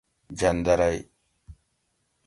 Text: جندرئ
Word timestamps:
جندرئ 0.39 0.97